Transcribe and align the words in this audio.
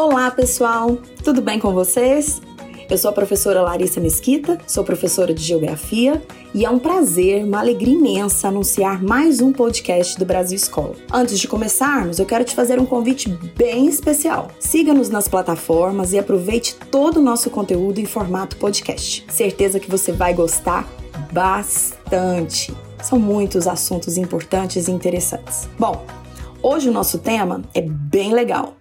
Olá, 0.00 0.30
pessoal! 0.30 0.96
Tudo 1.22 1.42
bem 1.42 1.58
com 1.58 1.74
vocês? 1.74 2.40
Eu 2.88 2.96
sou 2.96 3.10
a 3.10 3.12
professora 3.12 3.60
Larissa 3.60 4.00
Mesquita, 4.00 4.58
sou 4.66 4.82
professora 4.82 5.34
de 5.34 5.42
Geografia 5.42 6.22
e 6.54 6.64
é 6.64 6.70
um 6.70 6.78
prazer, 6.78 7.44
uma 7.44 7.60
alegria 7.60 7.92
imensa 7.92 8.48
anunciar 8.48 9.02
mais 9.02 9.42
um 9.42 9.52
podcast 9.52 10.18
do 10.18 10.24
Brasil 10.24 10.56
Escola. 10.56 10.94
Antes 11.12 11.38
de 11.38 11.46
começarmos, 11.46 12.18
eu 12.18 12.24
quero 12.24 12.44
te 12.44 12.54
fazer 12.54 12.80
um 12.80 12.86
convite 12.86 13.28
bem 13.28 13.88
especial. 13.88 14.48
Siga-nos 14.58 15.10
nas 15.10 15.28
plataformas 15.28 16.14
e 16.14 16.18
aproveite 16.18 16.76
todo 16.90 17.18
o 17.18 17.22
nosso 17.22 17.50
conteúdo 17.50 17.98
em 17.98 18.06
formato 18.06 18.56
podcast. 18.56 19.26
Certeza 19.28 19.78
que 19.78 19.90
você 19.90 20.12
vai 20.12 20.32
gostar 20.32 20.88
bastante. 21.30 22.74
São 23.02 23.18
muitos 23.18 23.68
assuntos 23.68 24.16
importantes 24.16 24.88
e 24.88 24.92
interessantes. 24.92 25.68
Bom, 25.78 26.06
hoje 26.62 26.88
o 26.88 26.92
nosso 26.92 27.18
tema 27.18 27.60
é 27.74 27.82
bem 27.82 28.32
legal. 28.32 28.79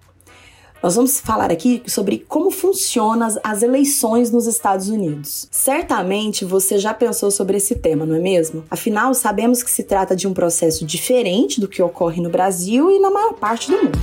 Nós 0.82 0.96
vamos 0.96 1.20
falar 1.20 1.52
aqui 1.52 1.84
sobre 1.86 2.20
como 2.20 2.50
funcionam 2.50 3.28
as 3.44 3.62
eleições 3.62 4.32
nos 4.32 4.48
Estados 4.48 4.88
Unidos. 4.88 5.46
Certamente 5.52 6.46
você 6.46 6.80
já 6.80 6.94
pensou 6.94 7.30
sobre 7.30 7.58
esse 7.58 7.76
tema, 7.76 8.05
não 8.05 8.16
é 8.16 8.20
mesmo? 8.20 8.64
Afinal, 8.72 9.14
sabemos 9.14 9.62
que 9.62 9.70
se 9.70 9.84
trata 9.84 10.16
de 10.16 10.26
um 10.26 10.34
processo 10.34 10.86
diferente 10.86 11.60
do 11.60 11.68
que 11.68 11.82
ocorre 11.82 12.22
no 12.22 12.30
Brasil 12.30 12.90
e 12.90 12.98
na 12.98 13.12
maior 13.12 13.34
parte 13.34 13.70
do 13.70 13.76
mundo. 13.76 14.00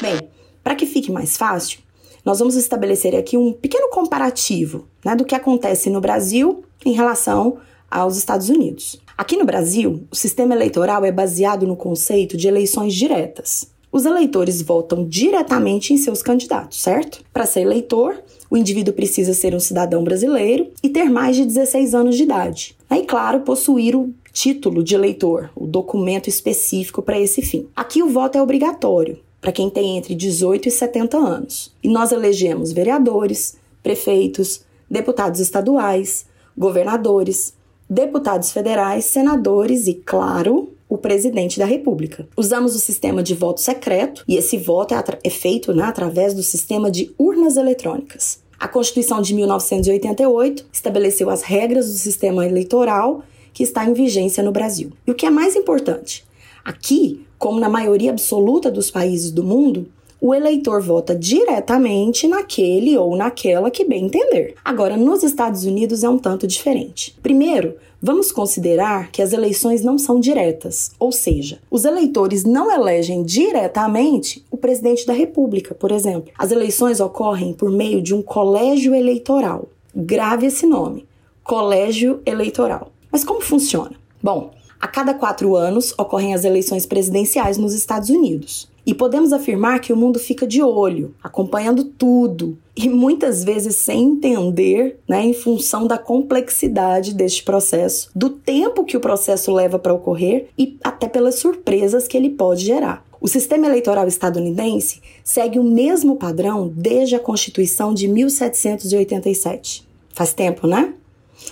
Bem, 0.00 0.28
para 0.64 0.74
que 0.74 0.86
fique 0.86 1.12
mais 1.12 1.36
fácil, 1.36 1.78
nós 2.24 2.40
vamos 2.40 2.56
estabelecer 2.56 3.14
aqui 3.14 3.36
um 3.36 3.52
pequeno 3.52 3.90
comparativo 3.90 4.88
né, 5.04 5.14
do 5.14 5.24
que 5.24 5.36
acontece 5.36 5.88
no 5.88 6.00
Brasil 6.00 6.64
em 6.84 6.92
relação 6.92 7.60
aos 7.92 8.16
Estados 8.16 8.48
Unidos. 8.48 9.00
Aqui 9.16 9.36
no 9.36 9.44
Brasil, 9.44 10.04
o 10.10 10.16
sistema 10.16 10.54
eleitoral 10.54 11.04
é 11.04 11.12
baseado 11.12 11.66
no 11.66 11.76
conceito 11.76 12.36
de 12.36 12.48
eleições 12.48 12.94
diretas. 12.94 13.70
Os 13.92 14.06
eleitores 14.06 14.62
votam 14.62 15.04
diretamente 15.04 15.92
em 15.92 15.98
seus 15.98 16.22
candidatos, 16.22 16.80
certo? 16.80 17.22
Para 17.32 17.44
ser 17.44 17.60
eleitor, 17.60 18.22
o 18.50 18.56
indivíduo 18.56 18.94
precisa 18.94 19.34
ser 19.34 19.54
um 19.54 19.60
cidadão 19.60 20.02
brasileiro 20.02 20.70
e 20.82 20.88
ter 20.88 21.10
mais 21.10 21.36
de 21.36 21.44
16 21.44 21.94
anos 21.94 22.16
de 22.16 22.22
idade. 22.22 22.74
E, 22.90 23.02
claro, 23.02 23.40
possuir 23.40 23.94
o 23.94 24.12
título 24.32 24.82
de 24.82 24.94
eleitor, 24.94 25.50
o 25.54 25.66
documento 25.66 26.28
específico 26.28 27.02
para 27.02 27.20
esse 27.20 27.42
fim. 27.42 27.68
Aqui 27.76 28.02
o 28.02 28.08
voto 28.08 28.38
é 28.38 28.42
obrigatório 28.42 29.18
para 29.42 29.52
quem 29.52 29.68
tem 29.68 29.98
entre 29.98 30.14
18 30.14 30.68
e 30.68 30.70
70 30.70 31.18
anos. 31.18 31.74
E 31.82 31.88
nós 31.88 32.12
elegemos 32.12 32.72
vereadores, 32.72 33.56
prefeitos, 33.82 34.62
deputados 34.88 35.40
estaduais, 35.40 36.24
governadores, 36.56 37.52
deputados 37.88 38.52
federais, 38.52 39.04
senadores 39.04 39.86
e, 39.86 39.94
claro, 39.94 40.72
o 40.88 40.98
presidente 40.98 41.58
da 41.58 41.64
República. 41.64 42.28
Usamos 42.36 42.74
o 42.74 42.78
sistema 42.78 43.22
de 43.22 43.34
voto 43.34 43.60
secreto 43.60 44.24
e 44.28 44.36
esse 44.36 44.58
voto 44.58 44.94
é, 44.94 45.02
é 45.24 45.30
feito 45.30 45.72
né, 45.74 45.84
através 45.84 46.34
do 46.34 46.42
sistema 46.42 46.90
de 46.90 47.14
urnas 47.18 47.56
eletrônicas. 47.56 48.40
A 48.60 48.68
Constituição 48.68 49.20
de 49.20 49.34
1988 49.34 50.66
estabeleceu 50.72 51.30
as 51.30 51.42
regras 51.42 51.90
do 51.90 51.98
sistema 51.98 52.46
eleitoral 52.46 53.22
que 53.52 53.62
está 53.62 53.84
em 53.84 53.92
vigência 53.92 54.42
no 54.42 54.52
Brasil. 54.52 54.92
E 55.06 55.10
o 55.10 55.14
que 55.14 55.26
é 55.26 55.30
mais 55.30 55.56
importante, 55.56 56.24
aqui, 56.64 57.26
como 57.38 57.58
na 57.58 57.68
maioria 57.68 58.10
absoluta 58.10 58.70
dos 58.70 58.90
países 58.90 59.30
do 59.30 59.42
mundo, 59.42 59.88
o 60.22 60.32
eleitor 60.32 60.80
vota 60.80 61.16
diretamente 61.16 62.28
naquele 62.28 62.96
ou 62.96 63.16
naquela 63.16 63.72
que 63.72 63.84
bem 63.84 64.04
entender. 64.04 64.54
Agora, 64.64 64.96
nos 64.96 65.24
Estados 65.24 65.64
Unidos 65.64 66.04
é 66.04 66.08
um 66.08 66.16
tanto 66.16 66.46
diferente. 66.46 67.18
Primeiro, 67.20 67.74
vamos 68.00 68.30
considerar 68.30 69.10
que 69.10 69.20
as 69.20 69.32
eleições 69.32 69.82
não 69.82 69.98
são 69.98 70.20
diretas, 70.20 70.92
ou 70.96 71.10
seja, 71.10 71.58
os 71.68 71.84
eleitores 71.84 72.44
não 72.44 72.70
elegem 72.70 73.24
diretamente 73.24 74.44
o 74.48 74.56
presidente 74.56 75.04
da 75.04 75.12
República, 75.12 75.74
por 75.74 75.90
exemplo. 75.90 76.32
As 76.38 76.52
eleições 76.52 77.00
ocorrem 77.00 77.52
por 77.52 77.68
meio 77.72 78.00
de 78.00 78.14
um 78.14 78.22
colégio 78.22 78.94
eleitoral. 78.94 79.68
Grave 79.92 80.46
esse 80.46 80.66
nome: 80.66 81.04
colégio 81.42 82.22
eleitoral. 82.24 82.92
Mas 83.10 83.24
como 83.24 83.40
funciona? 83.40 83.96
Bom, 84.22 84.52
a 84.80 84.86
cada 84.86 85.14
quatro 85.14 85.56
anos 85.56 85.92
ocorrem 85.98 86.32
as 86.32 86.44
eleições 86.44 86.86
presidenciais 86.86 87.58
nos 87.58 87.74
Estados 87.74 88.08
Unidos. 88.08 88.70
E 88.84 88.92
podemos 88.92 89.32
afirmar 89.32 89.80
que 89.80 89.92
o 89.92 89.96
mundo 89.96 90.18
fica 90.18 90.46
de 90.46 90.62
olho, 90.62 91.14
acompanhando 91.22 91.84
tudo, 91.84 92.58
e 92.76 92.88
muitas 92.88 93.44
vezes 93.44 93.76
sem 93.76 94.02
entender, 94.02 94.98
né, 95.08 95.24
em 95.24 95.34
função 95.34 95.86
da 95.86 95.98
complexidade 95.98 97.14
deste 97.14 97.44
processo, 97.44 98.10
do 98.14 98.30
tempo 98.30 98.84
que 98.84 98.96
o 98.96 99.00
processo 99.00 99.52
leva 99.52 99.78
para 99.78 99.94
ocorrer 99.94 100.48
e 100.58 100.76
até 100.82 101.08
pelas 101.08 101.36
surpresas 101.36 102.08
que 102.08 102.16
ele 102.16 102.30
pode 102.30 102.64
gerar. 102.64 103.04
O 103.20 103.28
sistema 103.28 103.66
eleitoral 103.66 104.08
estadunidense 104.08 105.00
segue 105.22 105.56
o 105.58 105.64
mesmo 105.64 106.16
padrão 106.16 106.72
desde 106.74 107.14
a 107.14 107.20
Constituição 107.20 107.94
de 107.94 108.08
1787. 108.08 109.86
Faz 110.12 110.34
tempo, 110.34 110.66
né? 110.66 110.92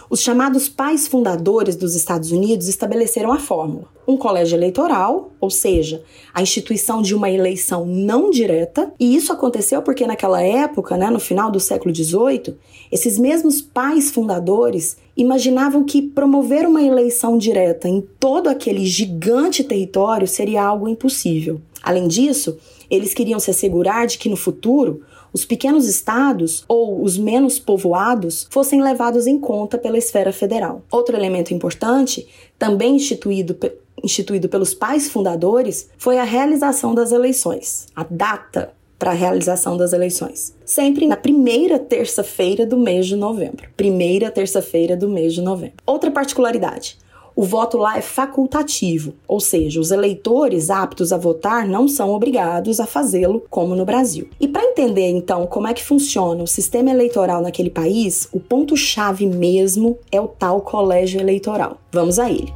Os 0.09 0.21
chamados 0.21 0.69
pais 0.69 1.06
fundadores 1.06 1.77
dos 1.77 1.95
Estados 1.95 2.33
Unidos 2.33 2.69
estabeleceram 2.69 3.33
a 3.33 3.39
fórmula: 3.39 3.84
um 4.06 4.17
colégio 4.17 4.56
eleitoral, 4.56 5.31
ou 5.41 5.51
seja, 5.51 6.03
a 6.34 6.43
instituição 6.43 7.01
de 7.03 7.15
uma 7.15 7.31
eleição 7.31 7.87
não 7.87 8.31
direta, 8.31 8.93
e 8.99 9.15
isso 9.15 9.33
aconteceu 9.33 9.83
porque 9.83 10.06
naquela 10.06 10.43
época, 10.43 10.97
né, 10.97 11.11
no 11.11 11.21
final 11.21 11.51
do 11.51 11.61
século 11.61 11.95
XVIII, 11.95 12.56
esses 12.91 13.19
mesmos 13.19 13.61
pais 13.61 14.11
fundadores 14.11 14.97
imaginavam 15.17 15.84
que 15.84 16.03
promover 16.03 16.67
uma 16.67 16.83
eleição 16.83 17.39
direta 17.39 17.89
em 17.89 18.01
todo 18.19 18.49
aquele 18.49 18.84
gigante 18.84 19.62
território 19.62 20.27
seria 20.27 20.65
algo 20.65 20.89
impossível. 20.89 21.61
Além 21.83 22.09
disso, 22.09 22.59
eles 22.91 23.15
queriam 23.15 23.39
se 23.39 23.51
assegurar 23.51 24.07
de 24.07 24.19
que 24.19 24.28
no 24.28 24.37
futuro 24.37 25.03
os 25.32 25.44
pequenos 25.44 25.86
estados 25.86 26.64
ou 26.68 27.02
os 27.02 27.16
menos 27.16 27.58
povoados 27.58 28.46
fossem 28.50 28.82
levados 28.82 29.26
em 29.26 29.38
conta 29.38 29.78
pela 29.78 29.98
esfera 29.98 30.32
federal. 30.32 30.82
Outro 30.91 31.16
elemento 31.16 31.54
importante, 31.54 32.26
também 32.58 32.96
instituído, 32.96 33.56
instituído 34.02 34.48
pelos 34.48 34.74
pais 34.74 35.08
fundadores, 35.08 35.91
foi 35.96 36.18
a 36.18 36.24
realização 36.24 36.94
das 36.94 37.12
eleições, 37.12 37.86
a 37.94 38.04
data 38.08 38.72
para 38.98 39.12
a 39.12 39.14
realização 39.14 39.78
das 39.78 39.94
eleições. 39.94 40.54
Sempre 40.64 41.06
na 41.06 41.16
primeira 41.16 41.78
terça-feira 41.78 42.66
do 42.66 42.76
mês 42.76 43.06
de 43.06 43.16
novembro. 43.16 43.66
Primeira 43.74 44.30
terça-feira 44.30 44.94
do 44.94 45.08
mês 45.08 45.32
de 45.32 45.41
novembro. 45.41 45.76
Outra 45.86 46.10
particularidade: 46.10 46.98
o 47.34 47.44
voto 47.44 47.78
lá 47.78 47.96
é 47.96 48.00
facultativo, 48.00 49.14
ou 49.26 49.41
seja, 49.41 49.80
os 49.80 49.91
eleitores 49.91 50.70
aptos 50.70 51.12
a 51.12 51.18
votar 51.18 51.66
não 51.66 51.88
são 51.88 52.10
obrigados 52.10 52.80
a 52.80 52.86
fazê-lo 52.86 53.44
como 53.48 53.74
no 53.74 53.84
Brasil. 53.84 54.28
E 54.41 54.48
para 54.48 54.64
entender 54.64 55.08
então 55.08 55.46
como 55.46 55.66
é 55.66 55.74
que 55.74 55.84
funciona 55.84 56.42
o 56.42 56.46
sistema 56.46 56.91
eleitoral 56.91 57.42
naquele 57.42 57.70
país, 57.70 58.28
o 58.32 58.41
ponto-chave 58.41 59.26
mesmo 59.26 59.98
é 60.10 60.20
o 60.20 60.28
tal 60.28 60.60
colégio 60.60 61.20
eleitoral. 61.20 61.78
Vamos 61.92 62.18
a 62.18 62.30
ele. 62.30 62.52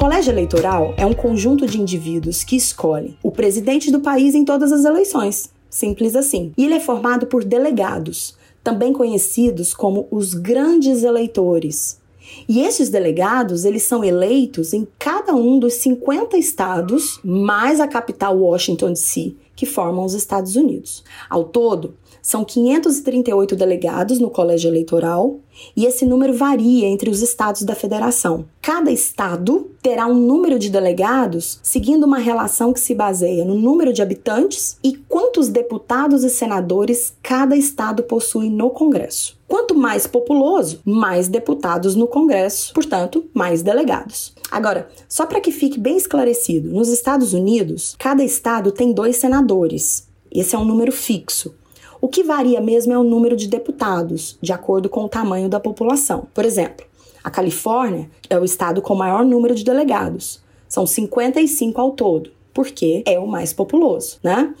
Colégio 0.00 0.32
eleitoral 0.32 0.94
é 0.96 1.04
um 1.04 1.12
conjunto 1.12 1.66
de 1.66 1.78
indivíduos 1.78 2.42
que 2.42 2.56
escolhem 2.56 3.18
o 3.22 3.30
presidente 3.30 3.90
do 3.92 4.00
país 4.00 4.34
em 4.34 4.46
todas 4.46 4.72
as 4.72 4.86
eleições. 4.86 5.50
Simples 5.68 6.16
assim. 6.16 6.54
E 6.56 6.64
ele 6.64 6.72
é 6.72 6.80
formado 6.80 7.26
por 7.26 7.44
delegados, 7.44 8.34
também 8.64 8.94
conhecidos 8.94 9.74
como 9.74 10.08
os 10.10 10.32
grandes 10.32 11.02
eleitores. 11.02 12.00
E 12.48 12.60
esses 12.60 12.88
delegados, 12.88 13.64
eles 13.64 13.82
são 13.82 14.04
eleitos 14.04 14.72
em 14.72 14.86
cada 14.98 15.34
um 15.34 15.58
dos 15.58 15.74
50 15.74 16.36
estados, 16.36 17.20
mais 17.24 17.80
a 17.80 17.88
capital 17.88 18.38
Washington 18.38 18.92
DC, 18.92 19.34
que 19.54 19.66
formam 19.66 20.04
os 20.04 20.14
Estados 20.14 20.56
Unidos. 20.56 21.04
Ao 21.28 21.44
todo, 21.44 21.94
são 22.22 22.44
538 22.44 23.56
delegados 23.56 24.18
no 24.18 24.30
colégio 24.30 24.68
eleitoral 24.68 25.38
e 25.76 25.86
esse 25.86 26.04
número 26.04 26.34
varia 26.34 26.86
entre 26.86 27.10
os 27.10 27.22
estados 27.22 27.62
da 27.62 27.74
federação. 27.74 28.44
Cada 28.60 28.90
estado 28.90 29.70
terá 29.82 30.06
um 30.06 30.14
número 30.14 30.58
de 30.58 30.70
delegados 30.70 31.58
seguindo 31.62 32.04
uma 32.04 32.18
relação 32.18 32.72
que 32.72 32.80
se 32.80 32.94
baseia 32.94 33.44
no 33.44 33.54
número 33.54 33.92
de 33.92 34.02
habitantes 34.02 34.76
e 34.82 34.94
quantos 35.08 35.48
deputados 35.48 36.24
e 36.24 36.30
senadores 36.30 37.14
cada 37.22 37.56
estado 37.56 38.02
possui 38.02 38.50
no 38.50 38.70
Congresso. 38.70 39.39
Quanto 39.60 39.74
mais 39.74 40.06
populoso, 40.06 40.80
mais 40.86 41.28
deputados 41.28 41.94
no 41.94 42.06
Congresso, 42.06 42.72
portanto, 42.72 43.26
mais 43.34 43.60
delegados. 43.60 44.32
Agora, 44.50 44.88
só 45.06 45.26
para 45.26 45.38
que 45.38 45.52
fique 45.52 45.78
bem 45.78 45.98
esclarecido, 45.98 46.70
nos 46.70 46.88
Estados 46.88 47.34
Unidos, 47.34 47.94
cada 47.98 48.24
estado 48.24 48.72
tem 48.72 48.90
dois 48.90 49.16
senadores. 49.16 50.08
Esse 50.32 50.56
é 50.56 50.58
um 50.58 50.64
número 50.64 50.90
fixo. 50.90 51.54
O 52.00 52.08
que 52.08 52.22
varia 52.22 52.58
mesmo 52.58 52.94
é 52.94 52.98
o 52.98 53.04
número 53.04 53.36
de 53.36 53.48
deputados, 53.48 54.38
de 54.40 54.50
acordo 54.50 54.88
com 54.88 55.04
o 55.04 55.10
tamanho 55.10 55.50
da 55.50 55.60
população. 55.60 56.26
Por 56.32 56.46
exemplo, 56.46 56.86
a 57.22 57.30
Califórnia 57.30 58.10
é 58.30 58.38
o 58.38 58.44
estado 58.44 58.80
com 58.80 58.94
maior 58.94 59.26
número 59.26 59.54
de 59.54 59.62
delegados, 59.62 60.40
são 60.66 60.86
55 60.86 61.78
ao 61.78 61.90
todo. 61.90 62.30
Porque 62.60 63.02
é 63.06 63.18
o 63.18 63.26
mais 63.26 63.54
populoso, 63.54 64.18
né? 64.22 64.54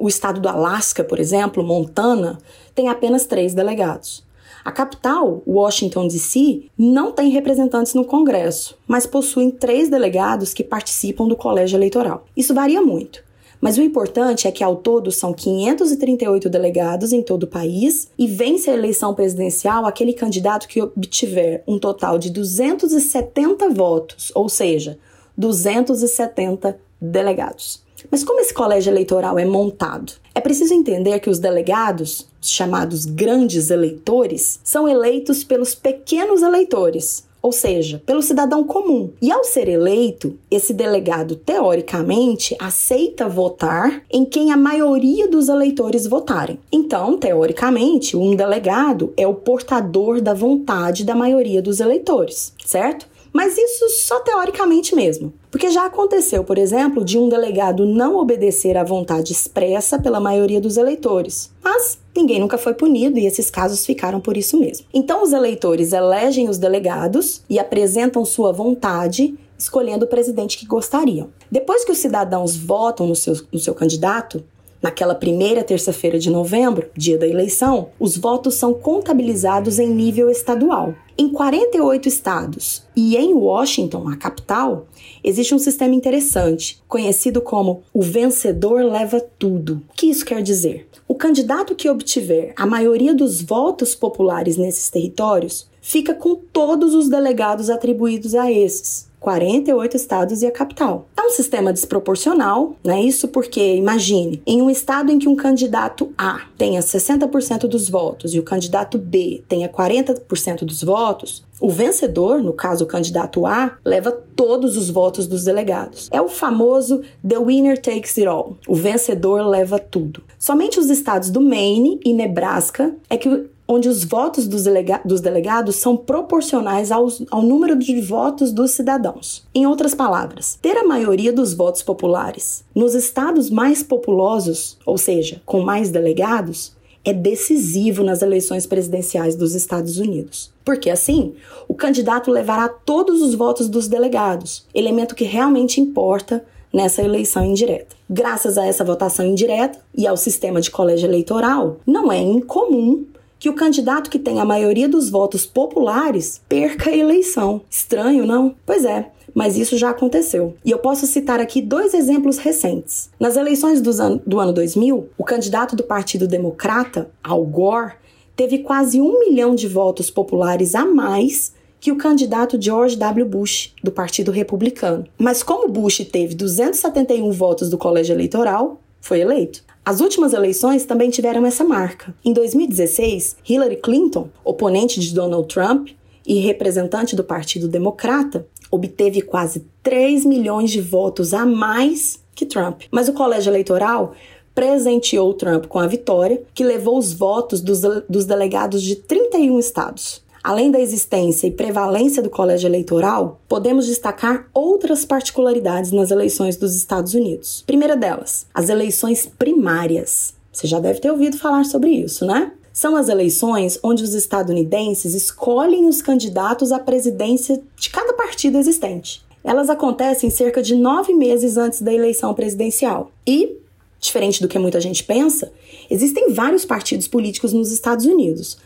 O 0.00 0.08
estado 0.08 0.40
do 0.40 0.48
Alasca, 0.48 1.04
por 1.04 1.20
exemplo, 1.20 1.62
Montana, 1.62 2.40
tem 2.74 2.88
apenas 2.88 3.24
três 3.24 3.54
delegados. 3.54 4.24
A 4.64 4.72
capital, 4.72 5.40
Washington 5.46 6.08
DC, 6.08 6.64
não 6.76 7.12
tem 7.12 7.30
representantes 7.30 7.94
no 7.94 8.04
Congresso, 8.04 8.76
mas 8.84 9.06
possuem 9.06 9.48
três 9.48 9.88
delegados 9.88 10.52
que 10.52 10.64
participam 10.64 11.28
do 11.28 11.36
colégio 11.36 11.76
eleitoral. 11.76 12.24
Isso 12.36 12.52
varia 12.52 12.82
muito. 12.82 13.22
Mas 13.60 13.78
o 13.78 13.82
importante 13.82 14.48
é 14.48 14.50
que 14.50 14.64
ao 14.64 14.74
todo 14.74 15.12
são 15.12 15.32
538 15.32 16.50
delegados 16.50 17.12
em 17.12 17.22
todo 17.22 17.44
o 17.44 17.46
país 17.46 18.10
e 18.18 18.26
vence 18.26 18.68
a 18.68 18.74
eleição 18.74 19.14
presidencial 19.14 19.86
aquele 19.86 20.14
candidato 20.14 20.66
que 20.66 20.82
obtiver 20.82 21.62
um 21.64 21.78
total 21.78 22.18
de 22.18 22.28
270 22.28 23.68
votos, 23.68 24.32
ou 24.34 24.48
seja, 24.48 24.98
270 25.38 26.89
delegados. 27.00 27.82
Mas 28.10 28.24
como 28.24 28.40
esse 28.40 28.54
colégio 28.54 28.90
eleitoral 28.90 29.38
é 29.38 29.44
montado? 29.44 30.12
É 30.34 30.40
preciso 30.40 30.72
entender 30.72 31.20
que 31.20 31.30
os 31.30 31.38
delegados, 31.38 32.26
chamados 32.40 33.04
grandes 33.04 33.70
eleitores, 33.70 34.60
são 34.64 34.88
eleitos 34.88 35.44
pelos 35.44 35.74
pequenos 35.74 36.42
eleitores, 36.42 37.28
ou 37.42 37.52
seja, 37.52 38.02
pelo 38.04 38.22
cidadão 38.22 38.64
comum. 38.64 39.10
E 39.20 39.30
ao 39.30 39.44
ser 39.44 39.68
eleito, 39.68 40.38
esse 40.50 40.74
delegado, 40.74 41.36
teoricamente, 41.36 42.54
aceita 42.58 43.28
votar 43.28 44.02
em 44.10 44.24
quem 44.24 44.52
a 44.52 44.56
maioria 44.56 45.28
dos 45.28 45.48
eleitores 45.48 46.06
votarem. 46.06 46.58
Então, 46.70 47.16
teoricamente, 47.16 48.16
um 48.16 48.36
delegado 48.36 49.12
é 49.16 49.26
o 49.26 49.34
portador 49.34 50.20
da 50.20 50.34
vontade 50.34 51.04
da 51.04 51.14
maioria 51.14 51.62
dos 51.62 51.80
eleitores, 51.80 52.52
certo? 52.64 53.08
Mas 53.32 53.56
isso 53.56 53.88
só 54.06 54.20
teoricamente 54.20 54.94
mesmo. 54.94 55.32
Porque 55.50 55.70
já 55.70 55.86
aconteceu, 55.86 56.44
por 56.44 56.58
exemplo, 56.58 57.04
de 57.04 57.18
um 57.18 57.28
delegado 57.28 57.86
não 57.86 58.16
obedecer 58.16 58.76
à 58.76 58.84
vontade 58.84 59.32
expressa 59.32 59.98
pela 59.98 60.20
maioria 60.20 60.60
dos 60.60 60.76
eleitores. 60.76 61.50
Mas 61.62 61.98
ninguém 62.14 62.40
nunca 62.40 62.58
foi 62.58 62.74
punido 62.74 63.18
e 63.18 63.26
esses 63.26 63.50
casos 63.50 63.84
ficaram 63.84 64.20
por 64.20 64.36
isso 64.36 64.58
mesmo. 64.58 64.86
Então, 64.92 65.22
os 65.22 65.32
eleitores 65.32 65.92
elegem 65.92 66.48
os 66.48 66.58
delegados 66.58 67.42
e 67.48 67.58
apresentam 67.58 68.24
sua 68.24 68.52
vontade 68.52 69.36
escolhendo 69.58 70.06
o 70.06 70.08
presidente 70.08 70.56
que 70.56 70.66
gostariam. 70.66 71.28
Depois 71.50 71.84
que 71.84 71.92
os 71.92 71.98
cidadãos 71.98 72.56
votam 72.56 73.06
no 73.06 73.14
seu, 73.14 73.34
no 73.52 73.58
seu 73.58 73.74
candidato, 73.74 74.42
Naquela 74.82 75.14
primeira 75.14 75.62
terça-feira 75.62 76.18
de 76.18 76.30
novembro, 76.30 76.88
dia 76.96 77.18
da 77.18 77.26
eleição, 77.26 77.88
os 77.98 78.16
votos 78.16 78.54
são 78.54 78.72
contabilizados 78.72 79.78
em 79.78 79.90
nível 79.90 80.30
estadual. 80.30 80.94
Em 81.18 81.28
48 81.28 82.08
estados 82.08 82.82
e 82.96 83.14
em 83.14 83.34
Washington, 83.34 84.08
a 84.08 84.16
capital, 84.16 84.86
existe 85.22 85.54
um 85.54 85.58
sistema 85.58 85.94
interessante, 85.94 86.82
conhecido 86.88 87.42
como 87.42 87.82
o 87.92 88.00
vencedor 88.00 88.82
leva 88.82 89.20
tudo. 89.38 89.82
O 89.90 89.94
que 89.94 90.06
isso 90.06 90.24
quer 90.24 90.42
dizer? 90.42 90.88
O 91.06 91.14
candidato 91.14 91.74
que 91.74 91.90
obtiver 91.90 92.54
a 92.56 92.64
maioria 92.64 93.12
dos 93.12 93.42
votos 93.42 93.94
populares 93.94 94.56
nesses 94.56 94.88
territórios 94.88 95.68
fica 95.82 96.14
com 96.14 96.34
todos 96.34 96.94
os 96.94 97.10
delegados 97.10 97.68
atribuídos 97.68 98.34
a 98.34 98.50
esses, 98.50 99.09
48 99.20 99.96
estados 99.96 100.42
e 100.42 100.46
a 100.46 100.50
capital. 100.50 101.06
É 101.16 101.22
um 101.22 101.30
sistema 101.30 101.72
desproporcional, 101.72 102.74
né? 102.82 103.00
Isso 103.02 103.28
porque, 103.28 103.76
imagine, 103.76 104.42
em 104.46 104.62
um 104.62 104.70
estado 104.70 105.12
em 105.12 105.18
que 105.18 105.28
um 105.28 105.36
candidato 105.36 106.12
A 106.16 106.46
tenha 106.56 106.80
60% 106.80 107.68
dos 107.68 107.88
votos 107.88 108.34
e 108.34 108.38
o 108.38 108.42
candidato 108.42 108.98
B 108.98 109.44
tenha 109.46 109.68
40% 109.68 110.64
dos 110.64 110.82
votos, 110.82 111.44
o 111.60 111.70
vencedor, 111.70 112.42
no 112.42 112.52
caso 112.52 112.84
o 112.84 112.86
candidato 112.86 113.46
A, 113.46 113.76
leva 113.84 114.10
todos 114.10 114.76
os 114.76 114.88
votos 114.88 115.26
dos 115.26 115.44
delegados. 115.44 116.08
É 116.10 116.20
o 116.20 116.28
famoso 116.28 117.02
The 117.26 117.38
Winner 117.38 117.80
Takes 117.80 118.16
It 118.16 118.26
All. 118.26 118.56
O 118.66 118.74
vencedor 118.74 119.46
leva 119.46 119.78
tudo. 119.78 120.22
Somente 120.38 120.80
os 120.80 120.88
estados 120.88 121.30
do 121.30 121.40
Maine 121.40 122.00
e 122.04 122.12
Nebraska 122.12 122.94
é 123.08 123.16
que 123.16 123.48
onde 123.70 123.88
os 123.88 124.02
votos 124.02 124.48
dos, 124.48 124.64
delega 124.64 125.00
dos 125.04 125.20
delegados 125.20 125.76
são 125.76 125.96
proporcionais 125.96 126.90
aos, 126.90 127.22
ao 127.30 127.40
número 127.40 127.76
de 127.76 128.00
votos 128.00 128.52
dos 128.52 128.72
cidadãos. 128.72 129.46
Em 129.54 129.64
outras 129.64 129.94
palavras, 129.94 130.58
ter 130.60 130.76
a 130.76 130.82
maioria 130.84 131.32
dos 131.32 131.54
votos 131.54 131.80
populares 131.80 132.64
nos 132.74 132.96
estados 132.96 133.48
mais 133.48 133.80
populosos, 133.80 134.76
ou 134.84 134.98
seja, 134.98 135.40
com 135.46 135.60
mais 135.60 135.88
delegados, 135.88 136.72
é 137.04 137.12
decisivo 137.12 138.02
nas 138.02 138.22
eleições 138.22 138.66
presidenciais 138.66 139.34
dos 139.34 139.54
Estados 139.54 139.98
Unidos. 139.98 140.52
Porque 140.64 140.90
assim, 140.90 141.34
o 141.66 141.74
candidato 141.74 142.30
levará 142.30 142.68
todos 142.68 143.22
os 143.22 143.34
votos 143.34 143.68
dos 143.68 143.88
delegados, 143.88 144.66
elemento 144.74 145.14
que 145.14 145.24
realmente 145.24 145.80
importa 145.80 146.44
nessa 146.72 147.02
eleição 147.02 147.44
indireta. 147.44 147.96
Graças 148.08 148.56
a 148.56 148.66
essa 148.66 148.84
votação 148.84 149.26
indireta 149.26 149.78
e 149.96 150.06
ao 150.06 150.16
sistema 150.16 150.60
de 150.60 150.70
colégio 150.70 151.06
eleitoral, 151.06 151.78
não 151.86 152.12
é 152.12 152.18
incomum 152.18 153.04
que 153.38 153.48
o 153.48 153.54
candidato 153.54 154.10
que 154.10 154.18
tem 154.18 154.38
a 154.38 154.44
maioria 154.44 154.88
dos 154.88 155.08
votos 155.08 155.46
populares 155.46 156.42
perca 156.46 156.90
a 156.90 156.96
eleição. 156.96 157.62
Estranho, 157.70 158.26
não? 158.26 158.54
Pois 158.66 158.84
é. 158.84 159.10
Mas 159.34 159.56
isso 159.56 159.76
já 159.76 159.90
aconteceu. 159.90 160.54
E 160.64 160.70
eu 160.70 160.78
posso 160.78 161.06
citar 161.06 161.40
aqui 161.40 161.60
dois 161.60 161.94
exemplos 161.94 162.38
recentes. 162.38 163.10
Nas 163.18 163.36
eleições 163.36 163.80
do 163.80 163.90
ano, 163.90 164.22
do 164.26 164.40
ano 164.40 164.52
2000, 164.52 165.08
o 165.16 165.24
candidato 165.24 165.76
do 165.76 165.82
Partido 165.82 166.26
Democrata, 166.26 167.10
Al 167.22 167.44
Gore, 167.44 167.94
teve 168.36 168.58
quase 168.58 169.00
um 169.00 169.20
milhão 169.20 169.54
de 169.54 169.68
votos 169.68 170.10
populares 170.10 170.74
a 170.74 170.84
mais 170.84 171.52
que 171.80 171.90
o 171.90 171.96
candidato 171.96 172.60
George 172.60 172.96
W. 172.96 173.26
Bush, 173.26 173.74
do 173.82 173.90
Partido 173.90 174.30
Republicano. 174.30 175.06
Mas 175.18 175.42
como 175.42 175.68
Bush 175.68 176.06
teve 176.12 176.34
271 176.34 177.32
votos 177.32 177.70
do 177.70 177.78
colégio 177.78 178.14
eleitoral, 178.14 178.80
foi 179.00 179.20
eleito. 179.20 179.64
As 179.82 180.00
últimas 180.00 180.34
eleições 180.34 180.84
também 180.84 181.08
tiveram 181.08 181.46
essa 181.46 181.64
marca. 181.64 182.14
Em 182.22 182.34
2016, 182.34 183.38
Hillary 183.48 183.76
Clinton, 183.76 184.28
oponente 184.44 185.00
de 185.00 185.14
Donald 185.14 185.48
Trump 185.48 185.88
e 186.26 186.38
representante 186.40 187.16
do 187.16 187.24
Partido 187.24 187.68
Democrata, 187.68 188.46
obteve 188.70 189.22
quase 189.22 189.66
3 189.82 190.24
milhões 190.24 190.70
de 190.70 190.80
votos 190.80 191.34
a 191.34 191.44
mais 191.44 192.20
que 192.34 192.46
Trump. 192.46 192.82
Mas 192.90 193.08
o 193.08 193.12
colégio 193.12 193.50
eleitoral 193.50 194.14
presenteou 194.54 195.34
Trump 195.34 195.66
com 195.66 195.78
a 195.78 195.86
vitória, 195.86 196.42
que 196.54 196.64
levou 196.64 196.98
os 196.98 197.12
votos 197.12 197.60
dos, 197.60 197.80
dos 198.08 198.24
delegados 198.24 198.82
de 198.82 198.96
31 198.96 199.58
estados. 199.58 200.22
Além 200.42 200.70
da 200.70 200.80
existência 200.80 201.46
e 201.46 201.50
prevalência 201.50 202.22
do 202.22 202.30
colégio 202.30 202.66
eleitoral, 202.66 203.40
podemos 203.46 203.86
destacar 203.86 204.48
outras 204.54 205.04
particularidades 205.04 205.92
nas 205.92 206.10
eleições 206.10 206.56
dos 206.56 206.74
Estados 206.74 207.12
Unidos. 207.14 207.62
Primeira 207.66 207.96
delas, 207.96 208.46
as 208.54 208.70
eleições 208.70 209.26
primárias. 209.26 210.34
Você 210.50 210.66
já 210.66 210.80
deve 210.80 210.98
ter 210.98 211.10
ouvido 211.10 211.36
falar 211.36 211.64
sobre 211.64 211.90
isso, 211.90 212.24
né? 212.24 212.52
São 212.72 212.94
as 212.96 213.08
eleições 213.08 213.78
onde 213.82 214.04
os 214.04 214.14
estadunidenses 214.14 215.14
escolhem 215.14 215.86
os 215.86 216.00
candidatos 216.00 216.72
à 216.72 216.78
presidência 216.78 217.60
de 217.76 217.90
cada 217.90 218.12
partido 218.12 218.58
existente. 218.58 219.22
Elas 219.42 219.70
acontecem 219.70 220.30
cerca 220.30 220.62
de 220.62 220.74
nove 220.74 221.14
meses 221.14 221.56
antes 221.56 221.80
da 221.80 221.92
eleição 221.92 222.34
presidencial. 222.34 223.10
E, 223.26 223.56
diferente 223.98 224.40
do 224.40 224.48
que 224.48 224.58
muita 224.58 224.80
gente 224.80 225.02
pensa, 225.02 225.50
existem 225.90 226.32
vários 226.32 226.64
partidos 226.64 227.08
políticos 227.08 227.52
nos 227.52 227.72
Estados 227.72 228.06
Unidos, 228.06 228.58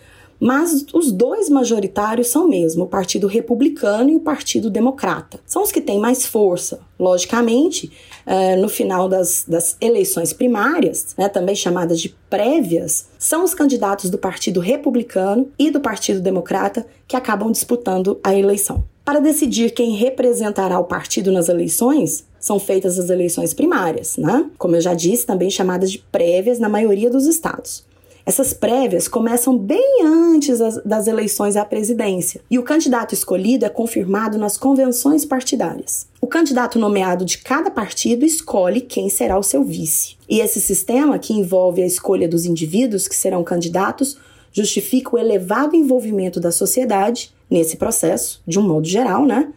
mas 0.44 0.84
os 0.92 1.10
dois 1.10 1.48
majoritários 1.48 2.26
são 2.26 2.46
mesmo 2.46 2.84
o 2.84 2.86
Partido 2.86 3.26
Republicano 3.26 4.10
e 4.10 4.16
o 4.16 4.20
Partido 4.20 4.68
Democrata. 4.68 5.40
São 5.46 5.62
os 5.62 5.72
que 5.72 5.80
têm 5.80 5.98
mais 5.98 6.26
força. 6.26 6.80
Logicamente, 7.00 7.90
eh, 8.26 8.54
no 8.56 8.68
final 8.68 9.08
das, 9.08 9.46
das 9.48 9.74
eleições 9.80 10.34
primárias, 10.34 11.14
né, 11.16 11.30
também 11.30 11.54
chamadas 11.54 11.98
de 11.98 12.14
prévias, 12.28 13.06
são 13.18 13.42
os 13.42 13.54
candidatos 13.54 14.10
do 14.10 14.18
Partido 14.18 14.60
Republicano 14.60 15.48
e 15.58 15.70
do 15.70 15.80
Partido 15.80 16.20
Democrata 16.20 16.86
que 17.08 17.16
acabam 17.16 17.50
disputando 17.50 18.20
a 18.22 18.34
eleição. 18.34 18.84
Para 19.02 19.20
decidir 19.20 19.70
quem 19.70 19.92
representará 19.92 20.78
o 20.78 20.84
partido 20.84 21.32
nas 21.32 21.48
eleições, 21.48 22.26
são 22.38 22.58
feitas 22.58 22.98
as 22.98 23.08
eleições 23.08 23.54
primárias, 23.54 24.18
né? 24.18 24.50
Como 24.58 24.76
eu 24.76 24.80
já 24.82 24.92
disse, 24.92 25.24
também 25.24 25.48
chamadas 25.48 25.90
de 25.90 25.98
prévias 25.98 26.58
na 26.58 26.68
maioria 26.68 27.08
dos 27.08 27.24
estados. 27.24 27.82
Essas 28.26 28.54
prévias 28.54 29.06
começam 29.06 29.58
bem 29.58 30.00
antes 30.02 30.58
das 30.82 31.06
eleições 31.06 31.56
à 31.56 31.64
presidência 31.64 32.40
e 32.50 32.58
o 32.58 32.62
candidato 32.62 33.12
escolhido 33.12 33.66
é 33.66 33.68
confirmado 33.68 34.38
nas 34.38 34.56
convenções 34.56 35.26
partidárias. 35.26 36.06
O 36.22 36.26
candidato 36.26 36.78
nomeado 36.78 37.22
de 37.22 37.36
cada 37.36 37.70
partido 37.70 38.24
escolhe 38.24 38.80
quem 38.80 39.10
será 39.10 39.38
o 39.38 39.42
seu 39.42 39.62
vice. 39.62 40.16
E 40.26 40.40
esse 40.40 40.58
sistema, 40.58 41.18
que 41.18 41.34
envolve 41.34 41.82
a 41.82 41.86
escolha 41.86 42.26
dos 42.26 42.46
indivíduos 42.46 43.06
que 43.06 43.14
serão 43.14 43.44
candidatos, 43.44 44.16
justifica 44.50 45.14
o 45.14 45.18
elevado 45.18 45.76
envolvimento 45.76 46.40
da 46.40 46.50
sociedade 46.50 47.30
nesse 47.50 47.76
processo, 47.76 48.40
de 48.46 48.58
um 48.58 48.62
modo 48.62 48.86
geral, 48.86 49.26
né? 49.26 49.52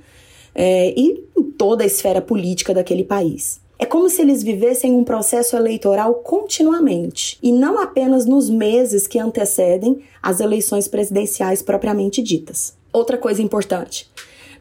É, 0.53 0.93
e 1.00 1.24
em 1.38 1.43
toda 1.57 1.83
a 1.83 1.88
esfera 1.88 2.21
política 2.21 2.74
daquele 2.74 3.05
país. 3.05 3.62
É 3.79 3.86
como 3.86 4.10
se 4.10 4.22
eles 4.22 4.41
vivessem 4.41 4.91
um 4.91 5.03
processo 5.03 5.55
eleitoral 5.55 6.15
continuamente, 6.15 7.38
e 7.43 7.51
não 7.51 7.79
apenas 7.79 8.25
nos 8.25 8.50
meses 8.50 9.05
que 9.05 9.19
antecedem 9.19 10.01
as 10.22 10.39
eleições 10.39 10.88
presidenciais 10.88 11.62
propriamente 11.62 12.22
ditas. 12.22 12.75
Outra 12.91 13.17
coisa 13.17 13.41
importante: 13.41 14.10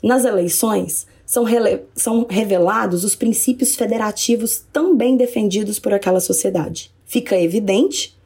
nas 0.03 0.25
eleições, 0.25 1.07
são, 1.25 1.45
são 1.95 2.27
revelados 2.29 3.05
os 3.05 3.17
princípios 3.17 3.75
federativos 3.75 4.63
também 4.73 5.17
defendidos 5.17 5.79
por 5.79 5.95
aquela 5.95 6.21
sociedade. 6.21 6.93
Fica 7.07 7.41
evidente 7.41 8.17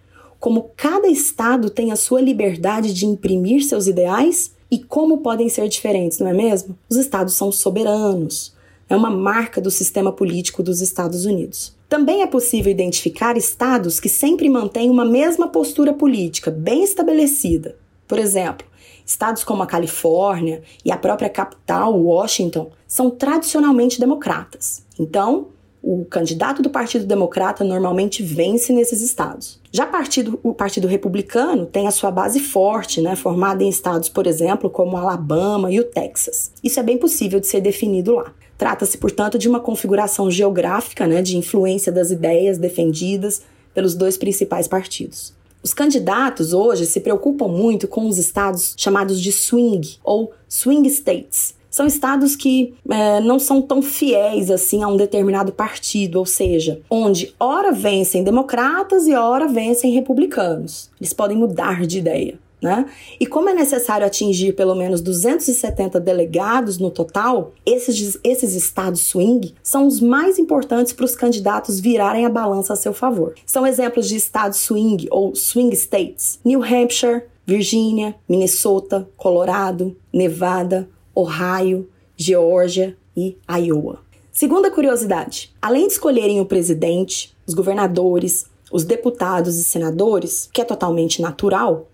como 0.40 0.70
cada 0.74 1.06
Estado 1.06 1.68
tem 1.68 1.92
a 1.92 1.96
sua 1.96 2.20
liberdade 2.20 2.94
de 2.94 3.04
imprimir 3.06 3.62
seus 3.62 3.86
ideais 3.86 4.52
e 4.70 4.78
como 4.78 5.18
podem 5.18 5.48
ser 5.48 5.68
diferentes, 5.68 6.18
não 6.18 6.28
é 6.28 6.32
mesmo? 6.32 6.78
Os 6.88 6.96
Estados 6.96 7.34
são 7.34 7.52
soberanos. 7.52 8.54
É 8.90 8.96
uma 8.96 9.08
marca 9.08 9.60
do 9.60 9.70
sistema 9.70 10.10
político 10.10 10.64
dos 10.64 10.80
Estados 10.80 11.24
Unidos. 11.24 11.78
Também 11.88 12.22
é 12.22 12.26
possível 12.26 12.72
identificar 12.72 13.36
estados 13.36 14.00
que 14.00 14.08
sempre 14.08 14.48
mantêm 14.48 14.90
uma 14.90 15.04
mesma 15.04 15.46
postura 15.46 15.92
política 15.92 16.50
bem 16.50 16.82
estabelecida. 16.82 17.76
Por 18.08 18.18
exemplo, 18.18 18.66
estados 19.06 19.44
como 19.44 19.62
a 19.62 19.66
Califórnia 19.66 20.62
e 20.84 20.90
a 20.90 20.96
própria 20.96 21.28
capital, 21.28 21.96
Washington, 21.96 22.72
são 22.84 23.10
tradicionalmente 23.10 24.00
democratas. 24.00 24.84
Então, 24.98 25.46
o 25.80 26.04
candidato 26.04 26.60
do 26.60 26.68
Partido 26.68 27.06
Democrata 27.06 27.62
normalmente 27.62 28.24
vence 28.24 28.72
nesses 28.72 29.00
estados. 29.02 29.60
Já 29.70 29.86
partido, 29.86 30.40
o 30.42 30.52
Partido 30.52 30.88
Republicano 30.88 31.64
tem 31.64 31.86
a 31.86 31.92
sua 31.92 32.10
base 32.10 32.40
forte, 32.40 33.00
né, 33.00 33.14
formada 33.14 33.62
em 33.62 33.68
estados, 33.68 34.08
por 34.08 34.26
exemplo, 34.26 34.68
como 34.68 34.96
Alabama 34.96 35.70
e 35.70 35.78
o 35.78 35.84
Texas. 35.84 36.50
Isso 36.62 36.80
é 36.80 36.82
bem 36.82 36.98
possível 36.98 37.38
de 37.38 37.46
ser 37.46 37.60
definido 37.60 38.16
lá. 38.16 38.34
Trata-se, 38.60 38.98
portanto, 38.98 39.38
de 39.38 39.48
uma 39.48 39.58
configuração 39.58 40.30
geográfica 40.30 41.06
né, 41.06 41.22
de 41.22 41.34
influência 41.34 41.90
das 41.90 42.10
ideias 42.10 42.58
defendidas 42.58 43.40
pelos 43.72 43.94
dois 43.94 44.18
principais 44.18 44.68
partidos. 44.68 45.32
Os 45.62 45.72
candidatos 45.72 46.52
hoje 46.52 46.84
se 46.84 47.00
preocupam 47.00 47.48
muito 47.48 47.88
com 47.88 48.06
os 48.06 48.18
estados 48.18 48.74
chamados 48.76 49.18
de 49.18 49.32
swing 49.32 49.96
ou 50.04 50.32
swing 50.46 50.86
states, 50.90 51.54
são 51.70 51.86
estados 51.86 52.36
que 52.36 52.74
é, 52.90 53.18
não 53.20 53.38
são 53.38 53.62
tão 53.62 53.80
fiéis 53.80 54.50
assim 54.50 54.82
a 54.82 54.88
um 54.88 54.96
determinado 54.96 55.52
partido, 55.52 56.18
ou 56.18 56.26
seja, 56.26 56.82
onde 56.90 57.32
ora 57.40 57.72
vencem 57.72 58.22
democratas 58.22 59.06
e 59.06 59.14
ora 59.14 59.48
vencem 59.48 59.92
republicanos. 59.92 60.90
Eles 61.00 61.14
podem 61.14 61.38
mudar 61.38 61.86
de 61.86 61.98
ideia. 61.98 62.38
Né? 62.62 62.84
E 63.18 63.26
como 63.26 63.48
é 63.48 63.54
necessário 63.54 64.06
atingir 64.06 64.52
pelo 64.52 64.74
menos 64.74 65.00
270 65.00 65.98
delegados 65.98 66.76
no 66.76 66.90
total, 66.90 67.54
esses, 67.64 68.18
esses 68.22 68.54
estados 68.54 69.00
swing 69.00 69.54
são 69.62 69.86
os 69.86 69.98
mais 69.98 70.38
importantes 70.38 70.92
para 70.92 71.06
os 71.06 71.16
candidatos 71.16 71.80
virarem 71.80 72.26
a 72.26 72.30
balança 72.30 72.74
a 72.74 72.76
seu 72.76 72.92
favor. 72.92 73.34
São 73.46 73.66
exemplos 73.66 74.06
de 74.08 74.16
estados 74.16 74.58
swing 74.58 75.08
ou 75.10 75.34
swing 75.34 75.74
states: 75.74 76.38
New 76.44 76.62
Hampshire, 76.62 77.22
Virgínia, 77.46 78.14
Minnesota, 78.28 79.08
Colorado, 79.16 79.96
Nevada, 80.12 80.88
Ohio, 81.14 81.88
Geórgia 82.16 82.96
e 83.16 83.36
Iowa. 83.48 84.00
Segunda 84.30 84.70
curiosidade: 84.70 85.52
além 85.60 85.86
de 85.86 85.94
escolherem 85.94 86.40
o 86.40 86.46
presidente, 86.46 87.34
os 87.46 87.54
governadores, 87.54 88.46
os 88.70 88.84
deputados 88.84 89.56
e 89.56 89.64
senadores, 89.64 90.48
que 90.52 90.60
é 90.60 90.64
totalmente 90.64 91.20
natural, 91.20 91.88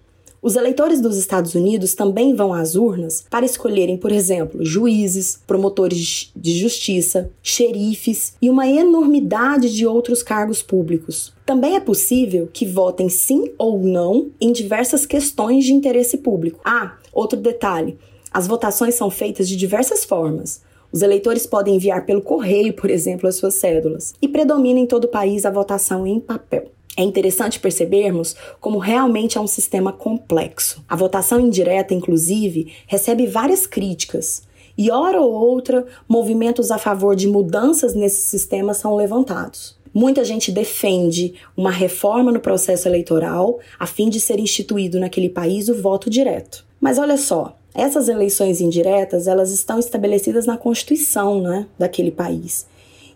os 0.46 0.54
eleitores 0.54 1.00
dos 1.00 1.16
Estados 1.16 1.56
Unidos 1.56 1.92
também 1.92 2.32
vão 2.32 2.54
às 2.54 2.76
urnas 2.76 3.24
para 3.28 3.44
escolherem, 3.44 3.96
por 3.96 4.12
exemplo, 4.12 4.64
juízes, 4.64 5.40
promotores 5.44 6.30
de 6.36 6.56
justiça, 6.56 7.28
xerifes 7.42 8.34
e 8.40 8.48
uma 8.48 8.64
enormidade 8.64 9.74
de 9.74 9.84
outros 9.84 10.22
cargos 10.22 10.62
públicos. 10.62 11.34
Também 11.44 11.74
é 11.74 11.80
possível 11.80 12.48
que 12.52 12.64
votem 12.64 13.08
sim 13.08 13.50
ou 13.58 13.82
não 13.82 14.30
em 14.40 14.52
diversas 14.52 15.04
questões 15.04 15.64
de 15.64 15.72
interesse 15.72 16.18
público. 16.18 16.60
Ah, 16.64 16.96
outro 17.12 17.40
detalhe: 17.40 17.98
as 18.32 18.46
votações 18.46 18.94
são 18.94 19.10
feitas 19.10 19.48
de 19.48 19.56
diversas 19.56 20.04
formas. 20.04 20.60
Os 20.96 21.02
eleitores 21.02 21.46
podem 21.46 21.74
enviar 21.74 22.06
pelo 22.06 22.22
correio, 22.22 22.72
por 22.72 22.88
exemplo, 22.88 23.28
as 23.28 23.36
suas 23.36 23.56
cédulas, 23.56 24.14
e 24.22 24.26
predomina 24.26 24.80
em 24.80 24.86
todo 24.86 25.04
o 25.04 25.08
país 25.08 25.44
a 25.44 25.50
votação 25.50 26.06
em 26.06 26.18
papel. 26.18 26.70
É 26.96 27.02
interessante 27.02 27.60
percebermos 27.60 28.34
como 28.62 28.78
realmente 28.78 29.36
é 29.36 29.40
um 29.42 29.46
sistema 29.46 29.92
complexo. 29.92 30.82
A 30.88 30.96
votação 30.96 31.38
indireta, 31.38 31.92
inclusive, 31.92 32.72
recebe 32.86 33.26
várias 33.26 33.66
críticas, 33.66 34.44
e 34.78 34.90
hora 34.90 35.20
ou 35.20 35.30
outra, 35.30 35.84
movimentos 36.08 36.70
a 36.70 36.78
favor 36.78 37.14
de 37.14 37.28
mudanças 37.28 37.94
nesse 37.94 38.22
sistema 38.22 38.72
são 38.72 38.96
levantados. 38.96 39.76
Muita 39.92 40.24
gente 40.24 40.50
defende 40.50 41.34
uma 41.54 41.70
reforma 41.70 42.32
no 42.32 42.40
processo 42.40 42.88
eleitoral 42.88 43.58
a 43.78 43.86
fim 43.86 44.08
de 44.08 44.18
ser 44.18 44.40
instituído 44.40 44.98
naquele 44.98 45.28
país 45.28 45.68
o 45.68 45.74
voto 45.74 46.08
direto. 46.08 46.64
Mas 46.80 46.98
olha 46.98 47.18
só, 47.18 47.58
essas 47.76 48.08
eleições 48.08 48.60
indiretas, 48.60 49.26
elas 49.26 49.50
estão 49.50 49.78
estabelecidas 49.78 50.46
na 50.46 50.56
Constituição, 50.56 51.40
né, 51.40 51.66
daquele 51.78 52.10
país. 52.10 52.66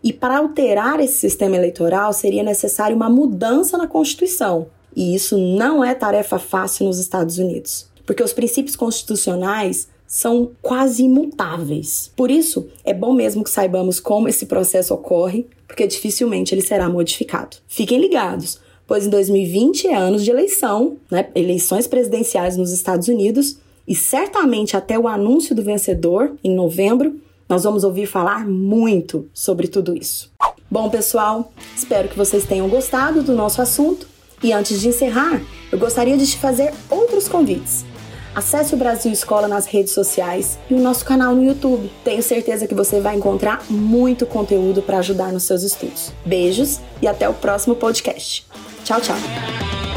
E 0.02 0.12
para 0.12 0.38
alterar 0.38 1.00
esse 1.00 1.14
sistema 1.14 1.57
eleitoral 1.57 2.12
seria 2.12 2.43
necessário 2.43 2.97
uma 2.97 3.11
mudança 3.11 3.76
na 3.76 3.87
Constituição. 3.87 4.67
E 4.95 5.14
isso 5.14 5.38
não 5.38 5.85
é 5.85 5.95
tarefa 5.95 6.38
fácil 6.38 6.87
nos 6.87 6.99
Estados 6.99 7.38
Unidos, 7.38 7.88
porque 8.05 8.23
os 8.23 8.33
princípios 8.33 8.76
constitucionais 8.76 9.88
são 10.07 10.50
quase 10.61 11.05
imutáveis. 11.05 12.11
Por 12.17 12.31
isso, 12.31 12.69
é 12.85 12.93
bom 12.93 13.12
mesmo 13.12 13.45
que 13.45 13.50
saibamos 13.50 14.00
como 14.00 14.29
esse 14.29 14.47
processo 14.47 14.93
ocorre, 14.93 15.47
porque 15.69 15.87
dificilmente 15.87 16.52
ele 16.52 16.62
será 16.62 16.88
modificado. 16.88 17.59
Fiquem 17.69 18.00
ligados, 18.00 18.59
pois 18.88 19.07
em 19.07 19.11
2020 19.11 19.87
é 19.87 19.95
anos 19.95 20.25
de 20.25 20.31
eleição, 20.33 20.97
né, 21.09 21.29
eleições 21.37 21.87
presidenciais 21.87 22.57
nos 22.57 22.73
Estados 22.73 23.07
Unidos, 23.07 23.59
e 23.90 23.94
certamente 23.97 24.76
até 24.76 24.97
o 24.97 25.09
anúncio 25.09 25.52
do 25.52 25.64
vencedor, 25.64 26.37
em 26.44 26.54
novembro, 26.54 27.20
nós 27.49 27.64
vamos 27.64 27.82
ouvir 27.82 28.06
falar 28.06 28.47
muito 28.47 29.28
sobre 29.35 29.66
tudo 29.66 29.97
isso. 29.97 30.30
Bom, 30.70 30.88
pessoal, 30.88 31.52
espero 31.75 32.09
que 32.09 32.16
vocês 32.16 32.44
tenham 32.44 32.68
gostado 32.68 33.20
do 33.20 33.35
nosso 33.35 33.61
assunto. 33.61 34.06
E 34.44 34.52
antes 34.52 34.80
de 34.80 34.87
encerrar, 34.87 35.42
eu 35.73 35.76
gostaria 35.76 36.16
de 36.16 36.25
te 36.25 36.38
fazer 36.38 36.73
outros 36.88 37.26
convites. 37.26 37.85
Acesse 38.32 38.75
o 38.75 38.78
Brasil 38.78 39.11
Escola 39.11 39.49
nas 39.49 39.66
redes 39.66 39.92
sociais 39.92 40.56
e 40.70 40.75
o 40.75 40.80
nosso 40.80 41.04
canal 41.04 41.35
no 41.35 41.42
YouTube. 41.42 41.90
Tenho 42.04 42.23
certeza 42.23 42.68
que 42.68 42.75
você 42.76 43.00
vai 43.00 43.16
encontrar 43.16 43.64
muito 43.68 44.25
conteúdo 44.25 44.82
para 44.82 44.99
ajudar 44.99 45.32
nos 45.32 45.42
seus 45.42 45.64
estudos. 45.64 46.12
Beijos 46.25 46.78
e 47.02 47.09
até 47.09 47.28
o 47.28 47.35
próximo 47.35 47.75
podcast. 47.75 48.47
Tchau, 48.85 49.00
tchau. 49.00 49.89